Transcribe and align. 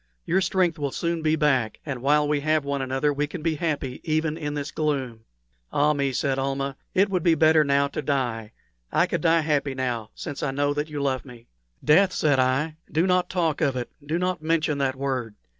Your 0.25 0.41
strength 0.41 0.79
will 0.79 0.89
soon 0.89 1.21
be 1.21 1.35
back, 1.35 1.79
and 1.85 2.01
while 2.01 2.27
we 2.27 2.39
have 2.39 2.65
one 2.65 2.81
another 2.81 3.13
we 3.13 3.27
can 3.27 3.43
be 3.43 3.53
happy 3.53 4.01
even 4.03 4.35
in 4.35 4.55
this 4.55 4.71
gloom." 4.71 5.25
"Ah 5.71 5.93
me," 5.93 6.11
said 6.11 6.39
Almah, 6.39 6.75
"it 6.95 7.07
would 7.11 7.21
be 7.21 7.35
better 7.35 7.63
now 7.63 7.87
to 7.89 8.01
die. 8.01 8.51
I 8.91 9.05
could 9.05 9.21
die 9.21 9.41
happy 9.41 9.75
now, 9.75 10.09
since 10.15 10.41
I 10.41 10.49
know 10.49 10.73
that 10.73 10.89
you 10.89 11.03
love 11.03 11.23
me." 11.23 11.45
"Death!" 11.83 12.13
said 12.13 12.39
I; 12.39 12.77
"do 12.91 13.05
not 13.05 13.29
talk 13.29 13.61
of 13.61 13.75
it 13.75 13.91
do 14.03 14.17
not 14.17 14.41
mention 14.41 14.79
that 14.79 14.95
word. 14.95 15.35